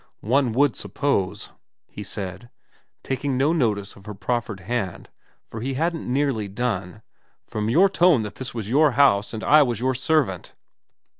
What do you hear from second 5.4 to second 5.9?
for he